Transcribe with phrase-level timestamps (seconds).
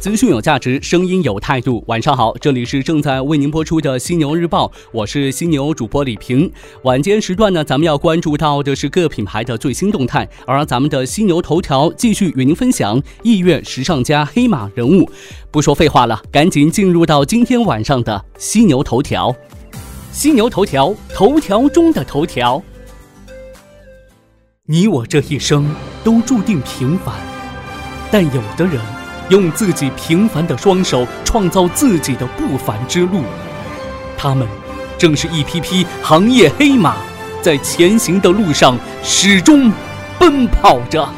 [0.00, 1.82] 资讯有价值，声音有态度。
[1.88, 6.48] 晚上好，这里是正在为您播出的犀牛日报，我是犀牛主播李平。
[6.84, 15.10] 晚间时段呢，咱们要关注到的是各品牌的最新动态，而咱们的犀牛头条继续与您分享一月时尚家黑马人物。
[15.50, 19.34] 不说废话了，赶紧进入到今天晚上的犀牛头条。
[20.12, 22.62] 犀牛头条，头条中的头条。
[24.66, 25.68] 你我这一生
[26.04, 27.16] 都注定平凡，
[28.12, 28.97] 但有的人。
[29.30, 33.22] 用自己平凡的双手创造自己的不凡之路，
[34.16, 34.46] 他们
[34.96, 36.96] 正是一匹匹行业黑马，
[37.42, 39.70] 在前行的路上始终
[40.18, 41.08] 奔跑着。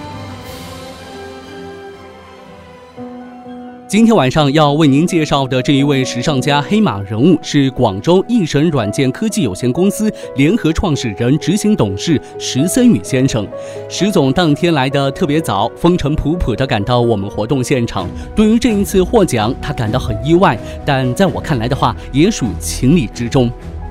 [3.90, 13.44] 今天晚上要为您介绍的这一位时尚家黑马人物是广州易神软件科技有限公司联合创始人、执行董事石森宇先生。
[13.88, 18.08] 石总当天来的特别早，风尘仆仆地赶到我们活动现场。
[18.36, 23.50] 对于这一次获奖，他感到很意外，但在我看来的话，也属情理之中。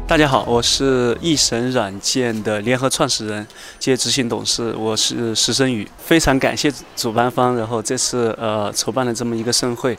[0.10, 3.46] 大家好，我是易神软件的联合创始人
[3.78, 5.88] 兼执行董事，我是石生宇。
[6.00, 9.96] 非常感谢主办方，然后这次呃筹办了这么一个盛会，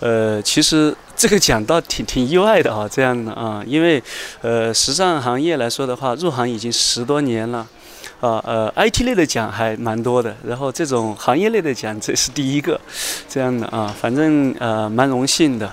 [0.00, 4.02] 呃，其实这个奖倒挺挺意外的啊，这样的啊，因为
[4.42, 7.66] 呃时尚行业来说的话，入行已经十多年了，
[8.20, 12.78] 啊呃 IT 类的奖还蛮多的，然后这种行业类的奖这是第一个，
[13.26, 15.72] 这样的啊，反正呃蛮荣幸的。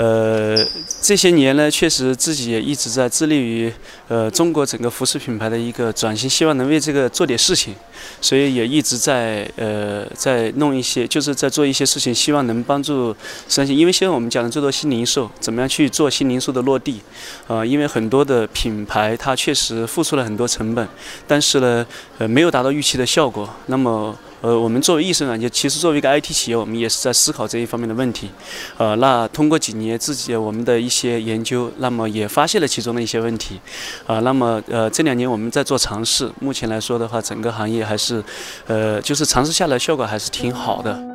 [0.00, 0.66] 呃，
[1.02, 3.70] 这些年呢，确实自己也一直在致力于
[4.10, 7.72] 呃中国整个服饰品牌的一个转型，希望能为这个做点事情，
[8.20, 13.14] 所以也一直在呃在弄一些，就是在做一些事情，希望能帮助
[13.46, 17.00] 相信，因为现在我们讲的最多新零售，怎么样去做新零售的落地？
[17.46, 20.88] 呃，因为很多的品牌它确实付出了很多成本，
[21.28, 21.86] 但是呢，
[22.18, 24.18] 呃没有达到预期的效果，那么。
[24.42, 28.30] 呃，我们作为易生软件，其实作为一个 IT 企业，我们也是在思考这一方面的问题。
[28.78, 33.60] 呃，那通过几年自己我们的一些研究，那么也发现了其中的一些问题。
[34.06, 38.22] 啊，那么呃这两年我们在做尝试，目前来说的话，整个行业还是，
[38.66, 41.09] 呃，就是尝试下来效果还是挺好的。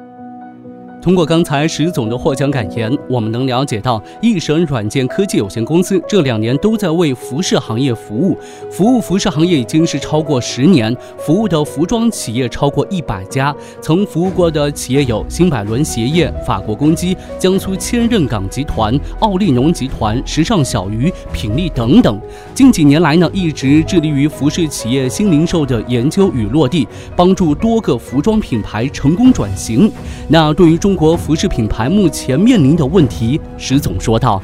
[1.05, 8.35] 通过刚才石总的获奖感言，我们能了解到，易神软件科技有限公司这两年都在为服饰行业服务，
[8.71, 22.19] 服务服饰行业已经是超过十年，服务的服装企业超过一百家，曾服务过的企业有新百伦鞋业、法国公鸡、江苏千仞港集团、奥利农集团、时尚小鱼、品力等等。
[22.55, 29.91] 近几年来呢，一直致力于服饰企业新零售的研究与落地，帮助多个服装品牌成功转型。
[30.27, 34.41] 那对于中中国服饰品牌目前面临的问题，石总说道：“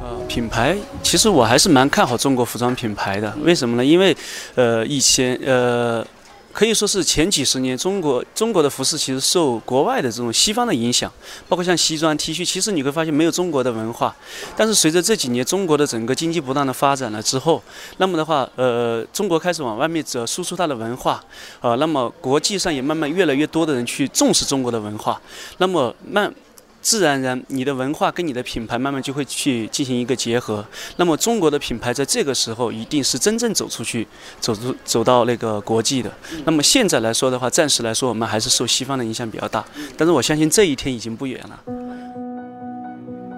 [0.00, 3.36] 呃，品牌其实我还是蛮看好中国服装品牌的。
[3.42, 3.84] 为什么呢？
[3.84, 4.16] 因为，
[4.54, 6.06] 呃，以前呃。”
[6.58, 11.08] 可以说是前几十年，中国中国的服饰其实受国外的这种西方的影响，
[11.48, 14.12] 包括像西装、T 恤，其实你会发现没有中国的文化。
[14.56, 17.62] 但是随着这几年中国的整个经济不断的发展了之后，
[17.98, 21.22] 那么的话，呃，中国开始往外面走，输出它的文化，
[21.60, 25.22] 呃，那么国际上也慢慢越来越多的人去重视中国的文化，
[25.58, 26.34] 那么慢。
[26.88, 30.64] 自然而然，你的文化跟你的品牌慢慢就会去进行一个结合。
[30.96, 34.08] 那么，中国的品牌在这个时候一定是真正走出去，
[34.40, 36.10] 走出走到那个国际的。
[36.46, 39.62] 那么现在来说的话，暂时来说，我们还是受西方的影响比较大。
[39.98, 41.87] 但是我相信这一天已经不远了。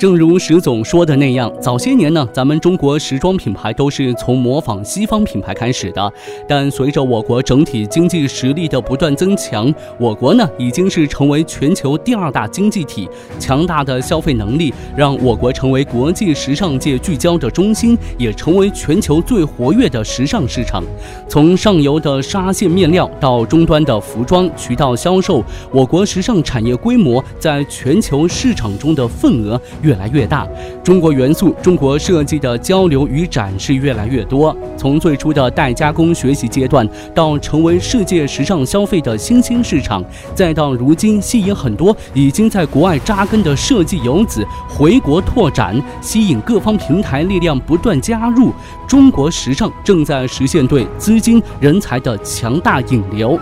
[0.00, 6.10] 正如石总说的那样，早些年呢，咱们中国时装品牌都是从模仿西方品牌开始的。
[6.48, 13.06] 但随着我国整体经济实力的不断增强，我国呢已经是成为全球第二大经济体，
[13.38, 20.82] 强大的消费能力让我国成为国际时尚界聚焦的中心，也成为全球最活跃的时尚市场。
[21.28, 29.60] 从上游的纱线面料到终端的服装渠道销售，我国时尚产业规模在全球市场中的份额。
[29.90, 30.46] 越来越大，
[30.84, 34.56] 中国元素、中国设计的交流与展示越来越多。
[34.76, 48.52] 从最初的代加工学习阶段，到成为世界时尚消费的新兴市场，再到如今吸引很多已经在国外扎根的设计游子回国拓展，吸引各方平台力量不断加入，
[48.86, 53.36] 中国时尚正在实现对资金、人才的强大引流。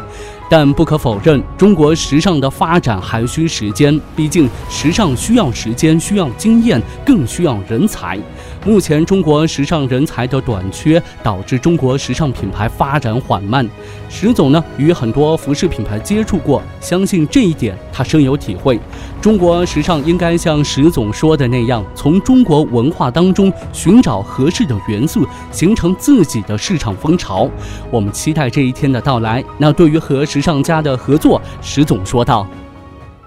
[0.50, 4.00] 但不可否认，中国时尚的发展还需时间。
[4.16, 8.18] 毕竟，时尚需要时间，需要经验，更需要人才。
[8.64, 13.68] 目前中国时尚人才的短缺，导致中国时尚品牌发展缓慢。
[14.10, 18.78] 石总呢，与很多服饰品牌接触过，相信这一点他深有体会。
[19.20, 27.48] 中国时尚应该像石总说的那样，从中国文化当中寻找合适的元素，形成自己的市场风潮。
[27.90, 29.44] 我们期待这一天的到来。
[29.58, 32.46] 那对于和时尚家的合作，石总说道：“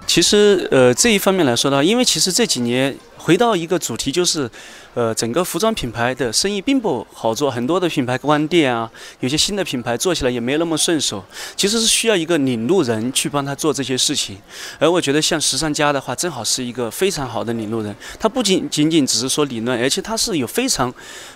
[0.06, 4.50] 其实，呃，这一方面来说呢，因为其实这几年。”回到一个主题，就是，
[4.94, 8.90] 呃，整个服装品牌的生意并不好做，很多的品牌关店啊，
[9.20, 11.24] 有些新的品牌做起来也没那么顺手，
[11.54, 14.36] 其实是需要一个领路人去帮他做这些事情。
[14.80, 20.92] 而我觉得像时尚家的话，正好是一个非常好的领路人，他不仅仅仅只是说理论，而且他是有非常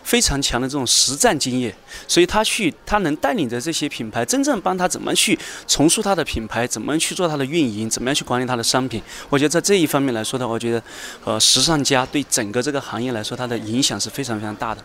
[0.07, 1.75] 非常强的这种实战经验，
[2.07, 9.03] 所以他去他能带领着这些品牌，真正帮他怎么去重塑他的品牌，怎么去做他的运营，怎么样去管理他的商品。
[9.29, 10.83] 我觉得在这一方面来说的话，我觉得，
[11.25, 11.77] 呃，时尚。
[11.87, 14.83] 家对整个这个行业来说，它的影响是非常非常大的。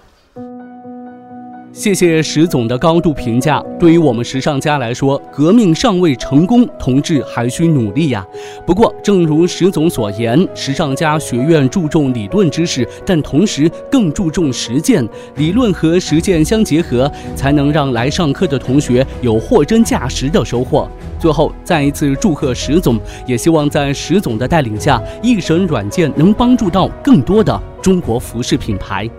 [1.73, 3.63] 谢谢石总的高度评价。
[3.79, 8.27] 对于我们时尚家来说，革命尚未成功，同志还需努力呀。
[8.65, 15.07] 不过，正如石总所言，时尚家学院注重理论知识，但同时更注重实践。
[15.37, 20.85] 理论和实践相结合，才能让来上课的同学有货真价实的收获。
[21.17, 29.09] 最后，再一次祝贺石总，也希望在石总的带领下，一神软件能帮助到更多的中国服饰品牌。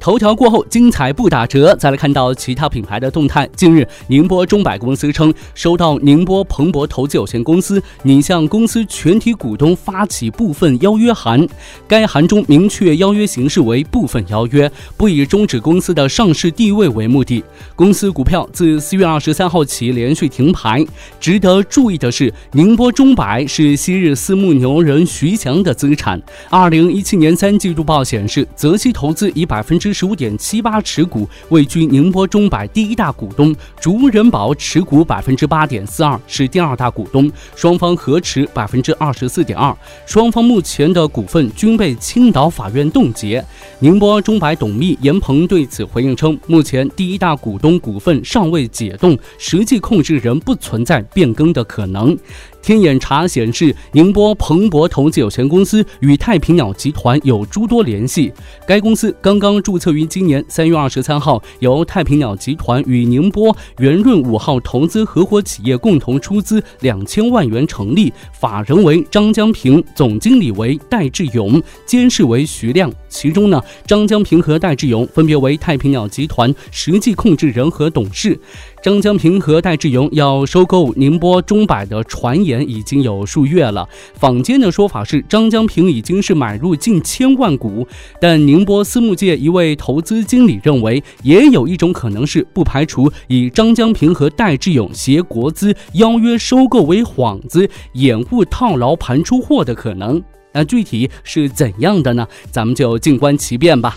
[0.00, 1.76] 头条过后，精彩不打折。
[1.76, 3.46] 再来看到其他品牌的动态。
[3.54, 11.46] 近日，宁波中百公司称收到宁波鹏博投资有限公司拟向公司全体股东发起部分邀约函，
[11.86, 17.44] 该函中明确邀约形式为部分邀约，不以终止公司的上市地位为目的。
[17.76, 20.82] 公司股票自四月二十三号起连续停牌。
[21.20, 26.18] 值得注意的是，宁波中百是昔日私募牛人徐翔的资产。
[26.48, 39.76] 二零一七年三季度报显示，泽熙投资以百分之十五点七八持股位居宁波中百第一大股东，竹人保持股百分之八点四二，是第二大股东，双方合持百分之二十四点二。
[40.06, 43.44] 双方目前的股份均被青岛法院冻结。
[43.78, 52.16] 宁波中百董秘严鹏对此回应称，目前第一大股东股份尚未解冻，实际控制人不存在变更的可能。
[52.62, 58.32] 天眼查显示，宁波鹏博投资有限公司与太平鸟集团有诸多联系。
[58.66, 72.92] 该公司刚刚注册于今年三月二十三号，由太平鸟集团与宁波圆润五号投资合伙企业共同出资两千万元成立，法人为张江平，总经理为戴志勇，监事为徐亮。
[73.08, 78.38] 其中呢，张江平和戴志勇分别为太平鸟集团实际控制人和董事。
[78.82, 87.86] 张江平和戴志勇要收购宁波中百的传言已经有数月了，坊间的说法是张江平已经是买入近千万股，
[88.18, 100.22] 但宁波私募界一位投资经理认为，也有一种可能是不排除以张江平和戴志勇携国资邀约收购为幌子，掩护套牢盘出货的可能。
[100.54, 102.26] 那具体是怎样的呢？
[102.50, 103.94] 咱们就静观其变吧。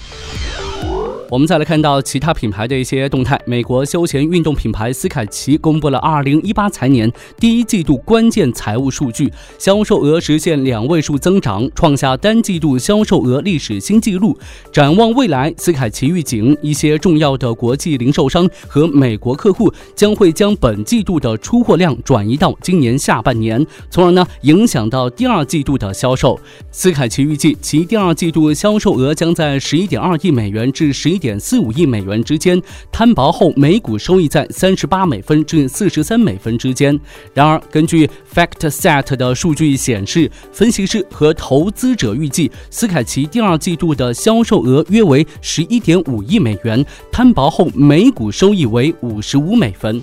[1.34, 3.42] 我们再来看到其他品牌的一些动态。
[3.48, 14.38] 美国休闲运动品牌斯凯奇公布了2018财年第一季度关键财务数据，销售额实现两位数增长，创下单季度销售额历史新纪录。
[14.72, 26.40] 展望未来，斯凯奇预警一些重要的国际零售商和美国客户将会将本季度的出货量转移到今年下半年，从而呢影响到第二季度的销售。
[26.70, 31.23] 斯凯奇预计其第二季度销售额将在11.2亿美元至11。
[31.24, 32.62] 点四五亿美元之间，
[32.92, 37.00] 摊薄后每股收益在三十八美分至四十三美分之间。
[37.34, 50.02] 然而，根据 FactSet 的数据显示，分析师和投资者预计斯凯奇第二季度的销售额约为十一点五亿美元，摊薄后每股收益为五十五美分。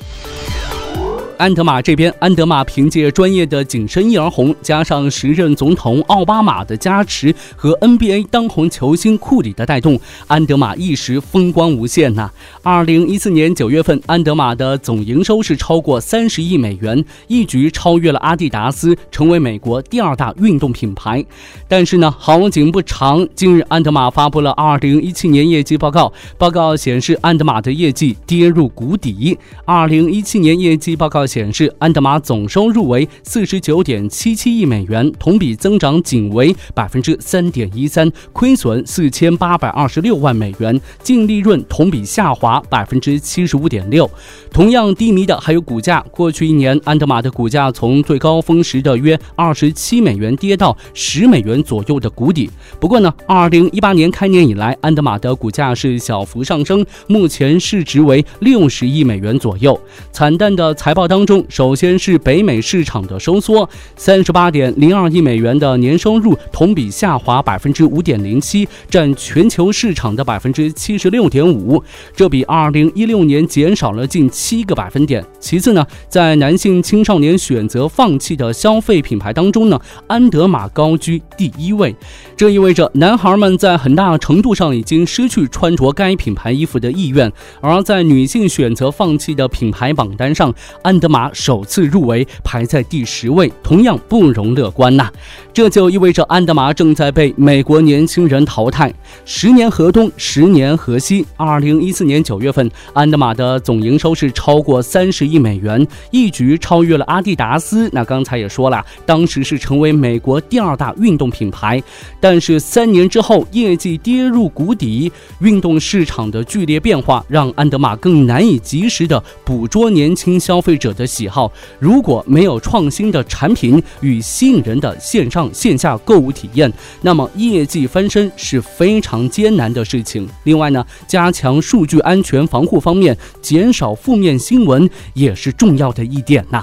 [1.41, 12.31] 安德玛这边，安德玛凭借专业的紧身婴儿红，加上时任总统奥巴马的加持和 NBA 当红球星库里的带动，安德玛一时风光无限呐。
[12.63, 21.25] 二零一四年九月份，安德玛的总营收是超过三十亿美元，一举超越了阿迪达斯，成为美国第二大运动品牌。
[21.67, 29.39] 但是呢，好景不长，近日安德玛发布了二零一七年业绩报告，报告显示安德玛的业绩跌入谷底。
[29.65, 31.21] 二零一七年业绩报告。
[31.31, 44.11] 显示，安德玛总收入为四十九点七七亿美元，同比增长仅为百分之三点一三，亏损四千八百二十六万美元，净利润同比下滑滑百分之七十五点六。
[44.51, 52.51] 同样低迷的还有股价，过去一年安德玛的股价从最高峰时的约二十七美元跌到十美元左右的谷底。
[52.81, 59.81] 不过呢，二零一八年开年以来，安德玛的股价是小幅上升，目前市值为六十亿美元左右。
[60.11, 71.83] 惨淡的财报当中，首先是北美市场的收缩，三十八点零二亿美元的年收入，同比下滑百分之五点零七，占全球市场的百分之七十六点五，
[72.17, 75.23] 这比比二零一六年减少了近七个百分点。
[75.39, 81.95] 其次呢，在男性青少年选择放弃的消费品牌当中呢，安德玛高居第一位，
[82.35, 87.31] 这意味着男孩们在很大程度上已经失去穿着该品牌衣服的意愿，
[87.61, 95.11] 而在女性选择放弃的品牌榜单上，安德玛首次入围，排在第十位，同样不容乐观呐。
[95.53, 98.91] 这就意味着安德玛正在被美国年轻人淘汰。
[99.27, 101.27] 十年河东，十年河西。
[101.37, 107.91] 二零一四年九月份，安德玛的总营收是超过三十亿美元，一举超越了阿迪达斯。
[107.93, 111.83] 那刚才也说了，当时是成为美国第二大运动品牌。
[112.21, 115.11] 但是三年之后，业绩跌入谷底，
[115.41, 121.51] 运动市场的剧烈变化让安德玛更难以及时的捕捉年轻消费者的喜好。
[121.81, 126.73] 如果没有创新的产品与吸引人的线上线下购物体验，
[127.03, 130.29] 那么业绩翻身是非常艰难的事情。
[130.45, 136.63] 另外呢，加强数据安安全防护方面，减少负面新闻也是重要的一点呐。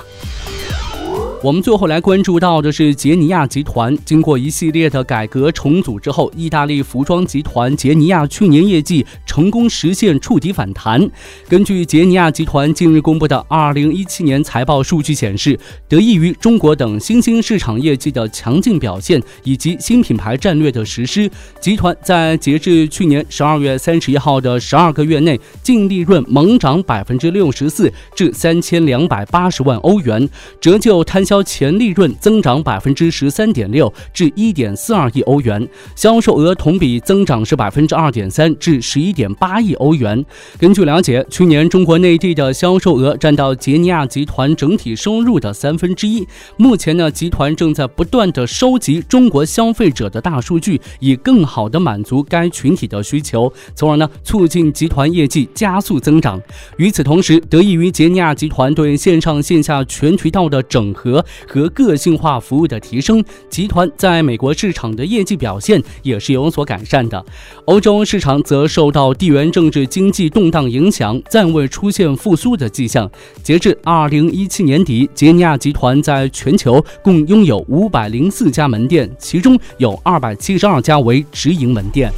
[1.48, 11.10] 我们最后来关注到的是杰尼亚集团，经过一系列的改革重组之后，意大利服装集团杰尼亚去年业绩成功实现触底反弹。
[11.48, 30.27] 根据杰尼亚集团近日公布的2017年财报数据显示，得益于中国等新兴市场业绩的强劲表现以及新品牌战略的实施，集团在截至去年12月31号的十二个月内，净利润猛涨百分之六十四至三千两百八十万欧元，
[30.60, 31.24] 折旧摊。
[31.27, 40.24] 销前利润增长百分之十三点六，至一点四二亿欧元，销售额同比增长是百分之二点三，至十一点八亿欧元。
[40.60, 46.27] 根据了解，去年中国内地的销售额占到杰尼亚集团整体收入的三分之一。
[46.58, 56.41] 目前呢，集团正在不断的收集中国消费者的大数据，以更好的满足该群体的需求，从而呢促进集团业绩加速增长。
[56.77, 61.17] 与此同时，得益于杰尼亚集团对线上线下全渠道的整合。
[61.48, 67.24] 和个性化服务的提升，集团在美国市场的业绩表现也是有所改善的。
[67.66, 73.10] 欧洲市场则受到地缘政治经济动荡影响，暂未出现复苏的迹象。
[73.44, 82.12] 截至二零一七年底，杰尼亚集团在全球共拥有五百零四家门店，其中有二百七十二家为直营门店。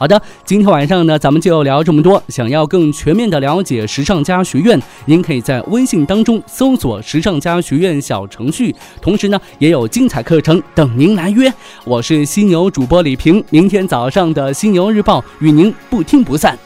[0.00, 2.22] 好的，今天晚上呢，咱们就聊这么多。
[2.28, 11.52] 想要更全面的了解时尚家学院，您可以在微信当中搜索“时尚家学院”小程序，同时呢，也有精彩课程等您来约。
[11.84, 16.58] 我是犀牛主播李平，明天早上的犀牛日报与您不听不散。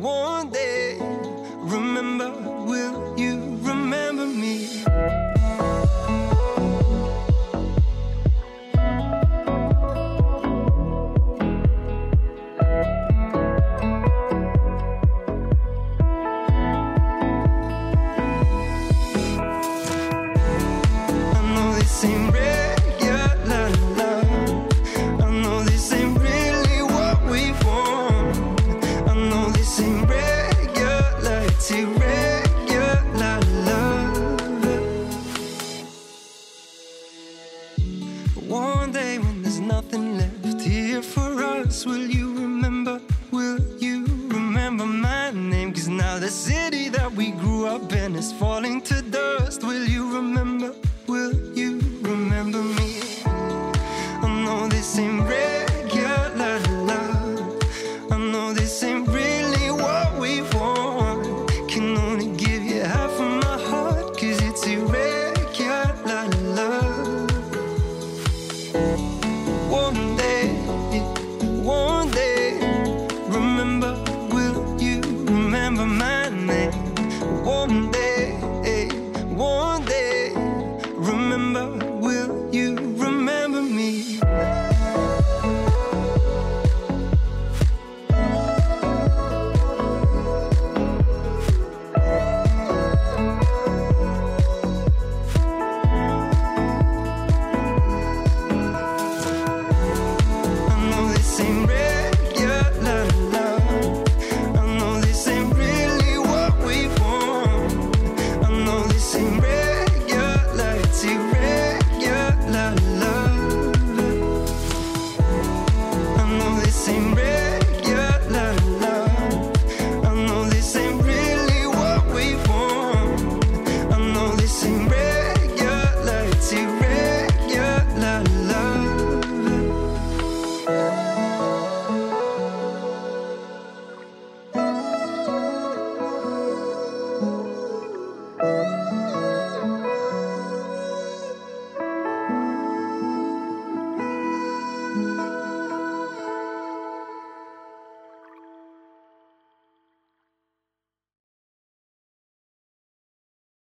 [0.00, 0.98] Will you
[1.74, 2.30] remember?
[2.66, 3.37] Will you
[31.68, 32.07] to